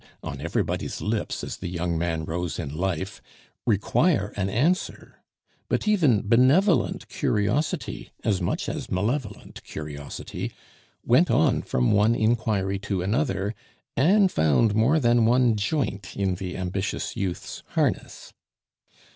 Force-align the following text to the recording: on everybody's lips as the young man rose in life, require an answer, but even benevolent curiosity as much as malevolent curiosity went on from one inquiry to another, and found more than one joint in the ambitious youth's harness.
on 0.23 0.41
everybody's 0.41 0.99
lips 0.99 1.43
as 1.43 1.57
the 1.57 1.67
young 1.67 1.95
man 1.95 2.25
rose 2.25 2.57
in 2.57 2.75
life, 2.75 3.21
require 3.67 4.33
an 4.35 4.49
answer, 4.49 5.21
but 5.69 5.87
even 5.87 6.27
benevolent 6.27 7.07
curiosity 7.07 8.09
as 8.23 8.41
much 8.41 8.67
as 8.67 8.89
malevolent 8.89 9.63
curiosity 9.63 10.51
went 11.03 11.29
on 11.29 11.61
from 11.61 11.91
one 11.91 12.15
inquiry 12.15 12.79
to 12.79 13.03
another, 13.03 13.53
and 13.95 14.31
found 14.31 14.73
more 14.73 14.99
than 14.99 15.23
one 15.27 15.55
joint 15.55 16.17
in 16.17 16.33
the 16.33 16.57
ambitious 16.57 17.15
youth's 17.15 17.61
harness. 17.75 18.33